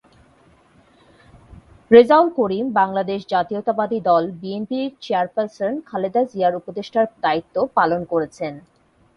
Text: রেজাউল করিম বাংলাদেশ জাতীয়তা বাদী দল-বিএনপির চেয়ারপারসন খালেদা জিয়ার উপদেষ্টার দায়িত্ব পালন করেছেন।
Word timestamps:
রেজাউল 1.91 2.27
করিম 2.39 2.65
বাংলাদেশ 2.73 3.19
জাতীয়তা 3.29 3.73
বাদী 3.73 3.99
দল-বিএনপির 4.01 4.89
চেয়ারপারসন 5.01 5.73
খালেদা 5.89 6.21
জিয়ার 6.23 6.53
উপদেষ্টার 6.55 7.05
দায়িত্ব 7.23 7.55
পালন 7.77 8.01
করেছেন। 8.05 8.53